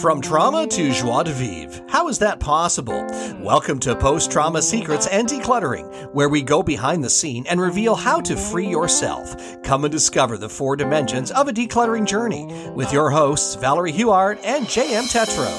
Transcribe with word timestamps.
From 0.00 0.22
trauma 0.22 0.66
to 0.66 0.92
joie 0.92 1.24
de 1.24 1.30
vivre. 1.30 1.84
How 1.90 2.08
is 2.08 2.18
that 2.20 2.40
possible? 2.40 3.06
Welcome 3.38 3.78
to 3.80 3.94
Post 3.94 4.32
Trauma 4.32 4.62
Secrets 4.62 5.06
and 5.08 5.28
Decluttering, 5.28 6.14
where 6.14 6.30
we 6.30 6.40
go 6.40 6.62
behind 6.62 7.04
the 7.04 7.10
scene 7.10 7.44
and 7.46 7.60
reveal 7.60 7.94
how 7.94 8.18
to 8.22 8.34
free 8.34 8.66
yourself. 8.66 9.36
Come 9.62 9.84
and 9.84 9.92
discover 9.92 10.38
the 10.38 10.48
four 10.48 10.74
dimensions 10.74 11.30
of 11.30 11.48
a 11.48 11.52
decluttering 11.52 12.06
journey 12.06 12.46
with 12.74 12.94
your 12.94 13.10
hosts, 13.10 13.56
Valerie 13.56 13.92
Huart 13.92 14.38
and 14.42 14.64
JM 14.64 15.04
Tetro. 15.12 15.52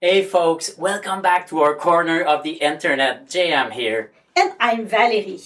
Hey 0.00 0.24
folks, 0.24 0.78
welcome 0.78 1.20
back 1.20 1.46
to 1.48 1.60
our 1.60 1.76
corner 1.76 2.22
of 2.22 2.42
the 2.42 2.52
internet. 2.52 3.28
JM 3.28 3.70
here. 3.72 4.12
And 4.34 4.54
I'm 4.58 4.86
Valerie. 4.86 5.42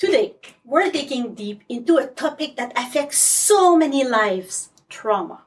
Today, 0.00 0.34
we're 0.64 0.90
digging 0.90 1.34
deep 1.34 1.62
into 1.68 1.98
a 1.98 2.08
topic 2.08 2.56
that 2.56 2.72
affects 2.76 3.18
so 3.18 3.76
many 3.76 4.02
lives 4.02 4.70
trauma. 4.88 5.43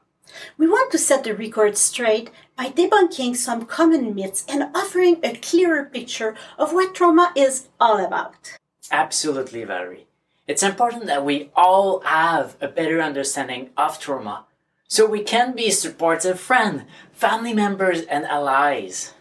We 0.56 0.66
want 0.66 0.92
to 0.92 0.98
set 0.98 1.24
the 1.24 1.34
record 1.34 1.76
straight 1.76 2.30
by 2.56 2.70
debunking 2.70 3.36
some 3.36 3.66
common 3.66 4.14
myths 4.14 4.44
and 4.48 4.74
offering 4.74 5.20
a 5.22 5.36
clearer 5.36 5.84
picture 5.84 6.36
of 6.58 6.72
what 6.72 6.94
trauma 6.94 7.32
is 7.34 7.68
all 7.80 8.04
about. 8.04 8.56
Absolutely, 8.90 9.64
Valerie. 9.64 10.06
It's 10.46 10.62
important 10.62 11.06
that 11.06 11.24
we 11.24 11.50
all 11.54 12.00
have 12.00 12.56
a 12.60 12.68
better 12.68 13.00
understanding 13.02 13.70
of 13.76 13.98
trauma 13.98 14.46
so 14.88 15.04
we 15.04 15.22
can 15.22 15.54
be 15.54 15.70
supportive 15.70 16.40
friends, 16.40 16.84
family 17.12 17.52
members, 17.52 18.02
and 18.02 18.24
allies. 18.24 19.12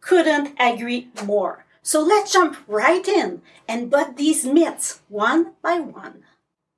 Couldn't 0.00 0.54
agree 0.60 1.08
more. 1.24 1.64
So 1.82 2.02
let's 2.02 2.32
jump 2.32 2.56
right 2.68 3.06
in 3.08 3.40
and 3.66 3.90
butt 3.90 4.16
these 4.16 4.44
myths 4.44 5.00
one 5.08 5.52
by 5.62 5.80
one. 5.80 6.24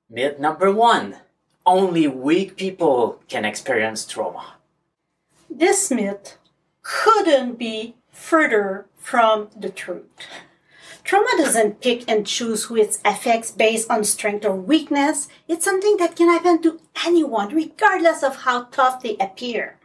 Myth 0.09 0.39
number 0.39 0.71
one 0.71 1.17
only 1.67 2.07
weak 2.07 2.55
people 2.57 3.21
can 3.27 3.45
experience 3.45 4.05
trauma. 4.05 4.55
This 5.49 5.91
myth 5.91 6.37
couldn't 6.81 7.59
be 7.59 7.95
further 8.09 8.87
from 8.97 9.49
the 9.55 9.69
truth. 9.69 10.07
Trauma 11.03 11.29
doesn't 11.37 11.81
pick 11.81 12.09
and 12.09 12.27
choose 12.27 12.65
who 12.65 12.75
it 12.75 12.97
affects 13.05 13.51
based 13.51 13.89
on 13.89 14.03
strength 14.03 14.45
or 14.45 14.55
weakness. 14.55 15.29
It's 15.47 15.63
something 15.63 15.97
that 15.97 16.15
can 16.15 16.29
happen 16.29 16.61
to 16.63 16.79
anyone, 17.05 17.53
regardless 17.55 18.23
of 18.23 18.37
how 18.37 18.63
tough 18.63 19.01
they 19.03 19.15
appear. 19.17 19.79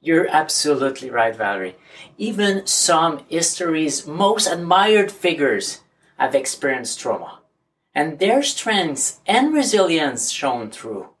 You're 0.00 0.28
absolutely 0.28 1.10
right, 1.10 1.34
Valerie. 1.34 1.76
Even 2.18 2.66
some 2.66 3.24
history's 3.28 4.06
most 4.06 4.46
admired 4.46 5.10
figures 5.10 5.80
have 6.18 6.34
experienced 6.34 7.00
trauma, 7.00 7.40
and 7.94 8.18
their 8.18 8.42
strengths 8.42 9.20
and 9.26 9.52
resilience 9.52 10.30
shone 10.30 10.70
through. 10.70 11.11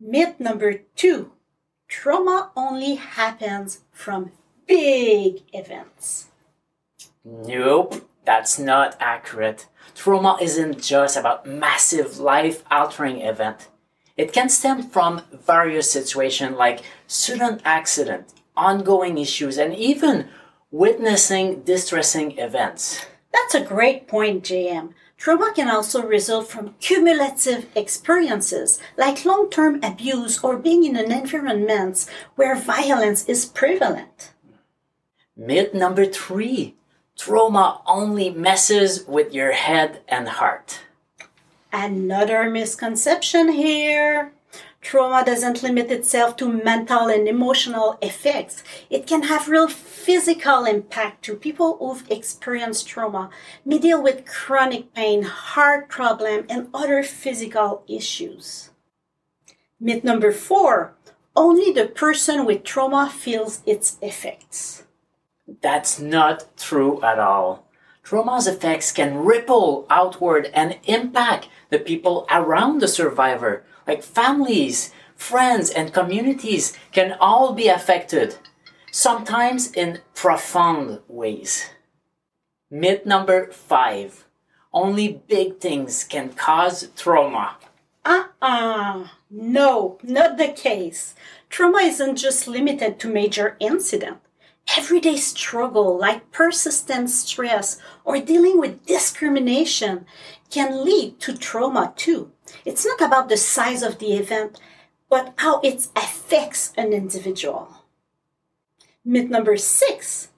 Myth 0.00 0.40
number 0.40 0.80
two 0.96 1.32
trauma 1.86 2.50
only 2.56 2.94
happens 2.94 3.80
from 3.92 4.32
big 4.66 5.42
events. 5.52 6.28
Nope, 7.22 8.08
that's 8.24 8.58
not 8.58 8.96
accurate. 8.98 9.66
Trauma 9.94 10.38
isn't 10.40 10.80
just 10.80 11.18
about 11.18 11.46
massive 11.46 12.18
life 12.18 12.64
altering 12.70 13.20
event. 13.20 13.68
It 14.16 14.32
can 14.32 14.48
stem 14.48 14.84
from 14.84 15.22
various 15.32 15.92
situations 15.92 16.56
like 16.56 16.80
sudden 17.06 17.60
accident, 17.64 18.32
ongoing 18.56 19.18
issues, 19.18 19.58
and 19.58 19.74
even 19.74 20.28
witnessing 20.70 21.60
distressing 21.62 22.38
events. 22.38 23.04
That's 23.32 23.54
a 23.54 23.60
great 23.60 24.08
point, 24.08 24.44
JM. 24.44 24.94
Trauma 25.20 25.52
can 25.54 25.68
also 25.68 26.02
result 26.02 26.48
from 26.48 26.76
cumulative 26.80 27.66
experiences 27.76 28.80
like 28.96 29.26
long 29.26 29.50
term 29.50 29.78
abuse 29.82 30.42
or 30.42 30.56
being 30.56 30.82
in 30.84 30.96
an 30.96 31.12
environment 31.12 32.06
where 32.36 32.56
violence 32.56 33.26
is 33.26 33.44
prevalent. 33.44 34.32
Myth 35.36 35.74
number 35.74 36.06
three 36.06 36.74
trauma 37.18 37.82
only 37.86 38.30
messes 38.30 39.04
with 39.06 39.34
your 39.34 39.52
head 39.52 40.00
and 40.08 40.26
heart. 40.26 40.80
Another 41.70 42.48
misconception 42.48 43.52
here. 43.52 44.32
Trauma 44.80 45.22
doesn't 45.24 45.62
limit 45.62 45.90
itself 45.90 46.36
to 46.36 46.48
mental 46.48 47.08
and 47.08 47.28
emotional 47.28 47.98
effects. 48.00 48.64
It 48.88 49.06
can 49.06 49.24
have 49.24 49.48
real 49.48 49.68
physical 49.68 50.64
impact 50.64 51.22
to 51.24 51.36
people 51.36 51.76
who've 51.78 52.10
experienced 52.10 52.88
trauma, 52.88 53.30
may 53.64 53.78
deal 53.78 54.02
with 54.02 54.26
chronic 54.26 54.94
pain, 54.94 55.22
heart 55.22 55.88
problem, 55.88 56.46
and 56.48 56.68
other 56.72 57.02
physical 57.02 57.84
issues. 57.86 58.70
Myth 59.78 60.02
number 60.02 60.32
four, 60.32 60.94
only 61.36 61.72
the 61.72 61.86
person 61.86 62.44
with 62.44 62.64
trauma 62.64 63.10
feels 63.10 63.62
its 63.66 63.98
effects. 64.02 64.84
That's 65.62 66.00
not 66.00 66.56
true 66.56 67.02
at 67.02 67.18
all. 67.18 67.66
Trauma's 68.02 68.46
effects 68.46 68.92
can 68.92 69.18
ripple 69.18 69.86
outward 69.88 70.50
and 70.52 70.78
impact 70.84 71.48
the 71.68 71.78
people 71.78 72.26
around 72.30 72.80
the 72.80 72.88
survivor, 72.88 73.64
like 73.90 74.04
families, 74.04 74.92
friends, 75.16 75.68
and 75.68 75.92
communities 75.92 76.78
can 76.92 77.16
all 77.20 77.52
be 77.52 77.66
affected, 77.66 78.36
sometimes 78.92 79.72
in 79.72 79.98
profound 80.14 81.00
ways. 81.08 81.70
Myth 82.70 83.04
number 83.04 83.50
five 83.50 84.26
only 84.72 85.20
big 85.26 85.58
things 85.58 86.04
can 86.04 86.28
cause 86.46 86.88
trauma. 86.96 87.56
Uh 88.04 88.26
uh 88.40 89.08
no, 89.28 89.98
not 90.04 90.38
the 90.38 90.52
case. 90.68 91.16
Trauma 91.48 91.78
isn't 91.78 92.14
just 92.14 92.46
limited 92.46 93.00
to 93.00 93.08
major 93.08 93.56
incidents 93.58 94.20
everyday 94.76 95.16
struggle 95.16 95.98
like 95.98 96.30
persistent 96.30 97.10
stress 97.10 97.78
or 98.04 98.20
dealing 98.20 98.58
with 98.58 98.86
discrimination 98.86 100.06
can 100.50 100.84
lead 100.84 101.18
to 101.20 101.36
trauma 101.36 101.92
too. 101.96 102.30
It's 102.64 102.86
not 102.86 103.00
about 103.00 103.28
the 103.28 103.36
size 103.36 103.82
of 103.82 103.98
the 103.98 104.14
event, 104.14 104.60
but 105.08 105.34
how 105.36 105.60
it 105.60 105.88
affects 105.96 106.72
an 106.76 106.92
individual. 106.92 107.84
Myth 109.04 109.28
number 109.30 109.56
six 109.56 110.28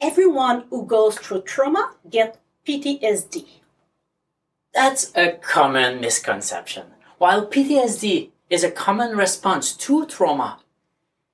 everyone 0.00 0.64
who 0.68 0.84
goes 0.84 1.18
through 1.18 1.42
trauma 1.42 1.94
gets 2.10 2.38
PTSD. 2.66 3.46
That's 4.74 5.10
a 5.16 5.32
common 5.32 6.00
misconception. 6.00 6.84
While 7.18 7.46
PTSD 7.46 8.30
is 8.50 8.62
a 8.62 8.70
common 8.70 9.16
response 9.16 9.72
to 9.72 10.04
trauma, 10.06 10.60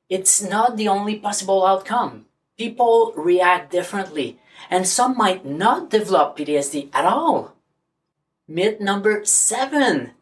it's 0.09 0.43
not 0.43 0.77
the 0.77 0.89
only 0.89 1.17
possible 1.17 1.67
outcome 1.67 2.27
people 2.57 3.13
react 3.17 3.73
differently, 3.73 4.39
and 4.71 4.87
some 4.87 5.17
might 5.17 5.45
not 5.45 5.91
develop 5.91 6.37
PTSD 6.37 6.91
at 6.93 7.05
all. 7.05 7.55
Myth 8.47 8.81
number 8.81 9.25
seven 9.25 10.13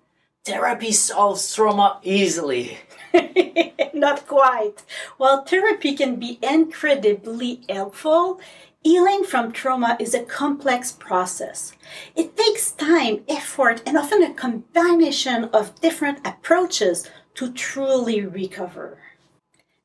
therapy 0.45 0.93
solves 0.93 1.55
trauma 1.55 2.01
easily. 2.03 2.79
not 3.95 4.27
quite. 4.27 4.83
While 5.17 5.45
therapy 5.45 5.95
can 5.95 6.17
be 6.17 6.39
incredibly 6.43 7.61
helpful, 7.69 8.41
healing 8.83 9.25
from 9.25 9.53
trauma 9.53 9.97
is 10.01 10.15
a 10.15 10.25
complex 10.25 10.91
process. 10.91 11.73
It 12.17 12.37
takes 12.37 12.73
time, 12.73 13.25
effort, 13.29 13.83
and 13.87 13.97
often 13.97 14.23
a 14.23 14.35
combination 14.35 15.45
of 15.53 15.81
different 15.81 16.27
approaches 16.27 17.09
to 17.35 17.53
truly 17.53 18.25
recover. 18.25 18.99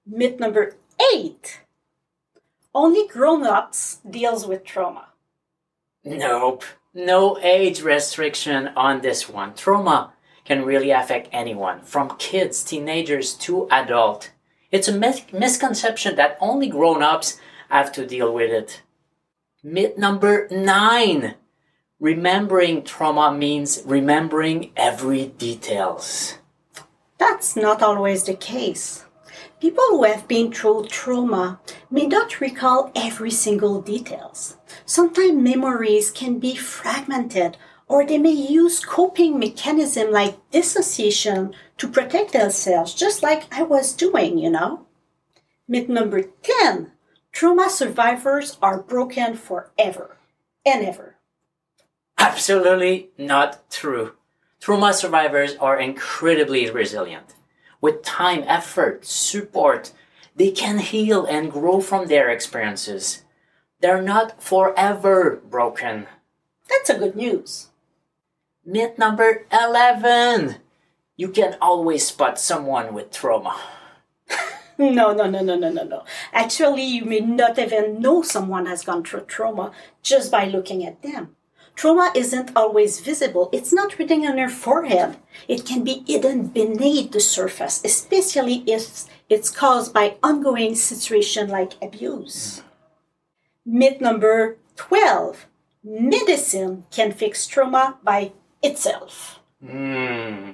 Myth 0.07 0.39
number 0.39 0.75
eight 1.13 1.61
only 2.73 3.07
grown-ups 3.07 3.99
deals 4.09 4.45
with 4.45 4.65
trauma. 4.65 5.07
Nope. 6.03 6.63
No 6.93 7.37
age 7.41 7.81
restriction 7.81 8.69
on 8.75 9.01
this 9.01 9.27
one. 9.27 9.53
Trauma 9.53 10.13
can 10.45 10.63
really 10.63 10.91
affect 10.91 11.27
anyone, 11.31 11.81
from 11.81 12.15
kids, 12.17 12.63
teenagers 12.63 13.33
to 13.33 13.67
adult. 13.69 14.31
It's 14.71 14.87
a 14.87 14.93
mis- 14.93 15.25
misconception 15.33 16.15
that 16.15 16.37
only 16.39 16.67
grown-ups 16.67 17.39
have 17.69 17.91
to 17.93 18.05
deal 18.05 18.33
with 18.33 18.51
it. 18.51 18.81
Myth 19.63 19.97
number 19.97 20.47
nine. 20.51 21.35
Remembering 21.99 22.83
trauma 22.83 23.35
means 23.35 23.81
remembering 23.85 24.71
every 24.75 25.27
details. 25.27 26.37
That's 27.17 27.55
not 27.55 27.81
always 27.81 28.23
the 28.23 28.35
case. 28.35 29.05
People 29.61 29.85
who 29.89 30.03
have 30.03 30.27
been 30.27 30.51
through 30.51 30.87
trauma 30.87 31.59
may 31.89 32.05
not 32.05 32.41
recall 32.41 32.91
every 32.95 33.31
single 33.31 33.81
details. 33.81 34.57
Sometimes 34.85 35.41
memories 35.41 36.11
can 36.11 36.37
be 36.39 36.55
fragmented 36.55 37.57
or 37.87 38.05
they 38.05 38.17
may 38.17 38.31
use 38.31 38.83
coping 38.83 39.39
mechanism 39.39 40.11
like 40.11 40.37
dissociation 40.51 41.53
to 41.77 41.87
protect 41.87 42.33
themselves, 42.33 42.93
just 42.93 43.21
like 43.23 43.43
I 43.53 43.63
was 43.63 43.93
doing, 43.93 44.37
you 44.37 44.49
know. 44.49 44.85
Myth 45.67 45.89
number 45.89 46.21
10 46.21 46.91
trauma 47.31 47.69
survivors 47.69 48.57
are 48.61 48.81
broken 48.81 49.35
forever 49.35 50.17
and 50.65 50.85
ever. 50.85 51.15
Absolutely 52.17 53.09
not 53.17 53.69
true. 53.69 54.13
Trauma 54.61 54.93
survivors 54.93 55.55
are 55.57 55.79
incredibly 55.79 56.69
resilient. 56.71 57.35
with 57.81 58.01
time, 58.03 58.43
effort, 58.47 59.05
support, 59.05 59.91
they 60.35 60.49
can 60.51 60.79
heal 60.79 61.25
and 61.25 61.51
grow 61.51 61.79
from 61.79 62.07
their 62.07 62.29
experiences. 62.29 63.23
They're 63.79 64.01
not 64.01 64.41
forever 64.41 65.41
broken. 65.49 66.07
That's 66.69 66.89
a 66.89 66.97
good 66.97 67.15
news. 67.15 67.69
Myth 68.67 68.97
number 68.97 69.45
11 69.51 70.55
You 71.17 71.29
can 71.29 71.55
always 71.61 72.07
spot 72.07 72.39
someone 72.39 72.93
with 72.93 73.11
trauma. 73.11 73.55
No, 74.77 75.13
no, 75.13 75.29
no, 75.29 75.39
no, 75.39 75.55
no, 75.55 75.69
no, 75.69 75.83
no. 75.85 76.03
Actually, 76.33 76.83
you 76.83 77.05
may 77.05 77.21
not 77.21 77.57
even 77.57 78.01
know 78.01 78.21
someone 78.21 78.65
has 78.65 78.83
gone 78.83 79.05
through 79.05 79.21
trauma 79.21 79.71
just 80.03 80.29
by 80.29 80.43
looking 80.43 80.85
at 80.85 81.01
them. 81.01 81.37
Trauma 81.75 82.11
isn't 82.13 82.51
always 82.57 82.99
visible. 82.99 83.49
It's 83.53 83.71
not 83.71 83.97
written 83.97 84.25
on 84.25 84.37
your 84.37 84.49
forehead. 84.49 85.15
It 85.47 85.65
can 85.65 85.85
be 85.85 86.03
hidden 86.05 86.47
beneath 86.47 87.13
the 87.13 87.21
surface, 87.21 87.79
especially 87.85 88.65
if 88.67 89.05
it's 89.29 89.49
caused 89.49 89.93
by 89.93 90.17
ongoing 90.21 90.75
situation 90.75 91.47
like 91.47 91.81
abuse. 91.81 92.61
Myth 93.65 94.01
number 94.01 94.57
12. 94.75 95.45
Medicine 95.85 96.83
can 96.91 97.13
fix 97.13 97.47
trauma 97.47 97.97
by 98.03 98.33
itself. 98.65 99.39
Hmm, 99.65 100.51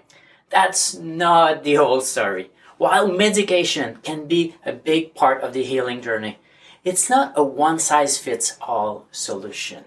that's 0.50 0.96
not 0.96 1.63
the 1.63 1.75
whole 1.75 2.02
story. 2.02 2.52
While 2.78 3.12
medication 3.12 3.98
can 4.04 4.28
be 4.28 4.56
a 4.66 4.74
big 4.74 5.13
part 5.16 5.42
of 5.42 5.54
the 5.54 5.63
healing 5.63 6.02
journey, 6.02 6.40
it's 6.84 7.10
not 7.10 7.34
a 7.36 7.44
one 7.44 7.80
size 7.80 8.18
fits 8.18 8.58
all 8.62 9.06
solution. 9.12 9.84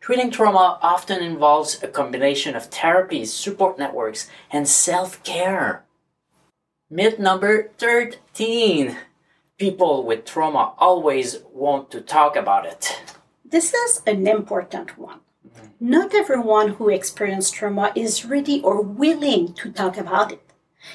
Treating 0.00 0.30
trauma 0.30 0.78
often 0.82 1.22
involves 1.22 1.82
a 1.82 1.88
combination 1.88 2.54
of 2.54 2.70
therapies, 2.70 3.28
support 3.28 3.78
networks, 3.78 4.30
and 4.52 4.68
self 4.68 5.22
care. 5.24 5.84
Myth 6.88 7.18
number 7.18 7.70
13 7.78 8.96
People 9.58 10.04
with 10.04 10.26
trauma 10.26 10.74
always 10.76 11.38
want 11.50 11.90
to 11.90 12.02
talk 12.02 12.36
about 12.36 12.66
it. 12.66 13.00
This 13.42 13.72
is 13.72 14.02
an 14.06 14.26
important 14.26 14.98
one. 14.98 15.20
Not 15.80 16.14
everyone 16.14 16.70
who 16.74 16.88
experiences 16.88 17.50
trauma 17.50 17.92
is 17.94 18.24
ready 18.24 18.60
or 18.62 18.80
willing 18.80 19.52
to 19.54 19.70
talk 19.70 19.96
about 19.96 20.32
it. 20.32 20.42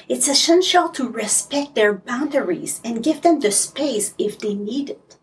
It's 0.08 0.28
essential 0.28 0.88
to 0.90 1.08
respect 1.08 1.74
their 1.74 1.92
boundaries 1.92 2.80
and 2.84 3.02
give 3.02 3.22
them 3.22 3.40
the 3.40 3.52
space 3.52 4.14
if 4.18 4.38
they 4.38 4.54
need 4.54 4.90
it. 4.90 5.16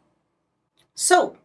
So, 0.94 1.38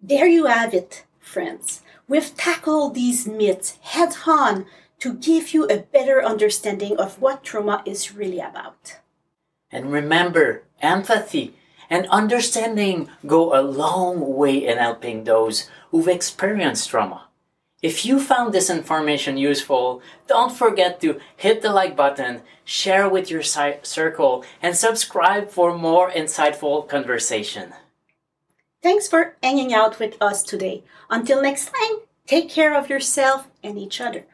there 0.00 0.26
you 0.26 0.46
have 0.46 0.74
it, 0.74 1.04
friends. 1.18 1.82
We've 2.06 2.36
tackled 2.36 2.94
these 2.94 3.26
myths 3.26 3.78
head 3.80 4.14
on 4.26 4.66
to 5.00 5.14
give 5.14 5.54
you 5.54 5.66
a 5.66 5.78
better 5.78 6.22
understanding 6.22 6.96
of 6.98 7.20
what 7.20 7.44
trauma 7.44 7.82
is 7.86 8.14
really 8.14 8.40
about. 8.40 8.98
And 9.70 9.90
remember, 9.90 10.64
empathy 10.80 11.54
and 11.90 12.06
understanding 12.08 13.08
go 13.26 13.54
a 13.54 13.62
long 13.62 14.34
way 14.36 14.66
in 14.66 14.78
helping 14.78 15.24
those 15.24 15.68
who've 15.90 16.08
experienced 16.08 16.90
trauma. 16.90 17.28
If 17.82 18.06
you 18.06 18.18
found 18.18 18.54
this 18.54 18.70
information 18.70 19.36
useful, 19.36 20.00
don't 20.26 20.50
forget 20.50 21.00
to 21.02 21.20
hit 21.36 21.60
the 21.60 21.70
like 21.70 21.94
button, 21.94 22.40
share 22.64 23.08
with 23.08 23.30
your 23.30 23.42
circle, 23.42 24.44
and 24.62 24.74
subscribe 24.74 25.50
for 25.50 25.76
more 25.76 26.10
insightful 26.10 26.88
conversation. 26.88 27.74
Thanks 28.82 29.06
for 29.06 29.36
hanging 29.42 29.74
out 29.74 29.98
with 29.98 30.16
us 30.20 30.42
today. 30.42 30.82
Until 31.10 31.42
next 31.42 31.66
time, 31.66 31.98
take 32.26 32.48
care 32.48 32.74
of 32.74 32.88
yourself 32.88 33.48
and 33.62 33.78
each 33.78 34.00
other. 34.00 34.24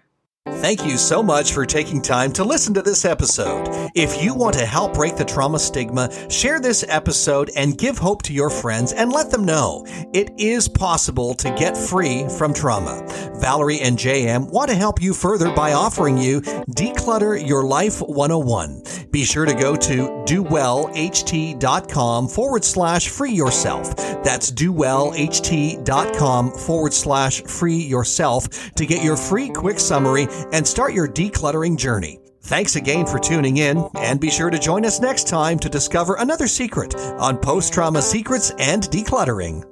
Thank 0.47 0.87
you 0.87 0.97
so 0.97 1.23
much 1.23 1.53
for 1.53 1.67
taking 1.67 2.01
time 2.01 2.33
to 2.33 2.45
listen 2.45 2.73
to 2.73 2.81
this 2.81 3.05
episode. 3.05 3.91
If 3.95 4.23
you 4.23 4.35
want 4.35 4.55
to 4.55 4.65
help 4.65 4.95
break 4.95 5.17
the 5.17 5.25
trauma 5.25 5.59
stigma, 5.59 6.09
share 6.31 6.61
this 6.61 6.83
episode 6.89 7.51
and 7.57 7.77
give 7.77 7.99
hope 7.99 8.23
to 8.23 8.33
your 8.33 8.49
friends 8.49 8.95
and 8.95 9.13
let 9.13 9.31
them 9.31 9.45
know 9.45 9.85
it 10.15 10.31
is 10.39 10.67
possible 10.67 11.35
to 11.35 11.51
get 11.59 11.77
free 11.77 12.27
from 12.39 12.55
trauma. 12.55 13.07
Valerie 13.39 13.81
and 13.81 13.99
JM 13.99 14.51
want 14.51 14.71
to 14.71 14.77
help 14.77 15.03
you 15.03 15.13
further 15.13 15.55
by 15.55 15.75
offering 15.75 16.17
you 16.17 16.41
Declutter 16.41 17.47
Your 17.47 17.65
Life 17.65 18.01
101. 18.01 18.83
Be 19.11 19.25
sure 19.25 19.45
to 19.45 19.55
go 19.55 19.77
to 19.77 20.09
dowellht.com 20.25 22.29
forward 22.29 22.65
slash 22.65 23.09
free 23.09 23.33
yourself. 23.33 23.95
That's 24.25 24.51
dowellht.com 24.53 26.53
forward 26.53 26.95
slash 26.95 27.43
free 27.43 27.77
yourself 27.77 28.73
to 28.77 28.87
get 28.87 29.05
your 29.05 29.17
free 29.19 29.51
quick 29.51 29.79
summary 29.81 30.29
and 30.53 30.67
start 30.67 30.95
your 30.95 31.09
decluttering 31.09 31.77
journey. 31.77 32.21
Thanks 32.43 32.77
again 32.77 33.07
for 33.07 33.19
tuning 33.19 33.59
in, 33.59 33.89
and 33.97 34.21
be 34.21 34.31
sure 34.31 34.51
to 34.51 34.59
join 34.59 34.85
us 34.87 35.01
next 35.01 35.29
time 35.29 35.59
to 35.59 35.69
discover 35.69 36.17
another 36.17 36.47
secret 36.47 36.95
on 36.97 37.37
post 37.39 37.73
trauma 37.73 38.03
secrets 38.03 38.51
and 38.59 38.85
decluttering. 38.85 39.65